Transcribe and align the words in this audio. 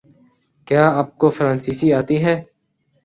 کیا 0.67 0.85
اپ 1.01 1.09
کو 1.19 1.27
فرانسیسی 1.37 1.87
آتی 1.99 2.17
ہے؟ 2.25 2.35